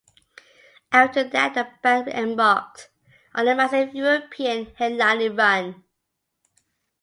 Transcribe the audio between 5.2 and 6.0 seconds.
run.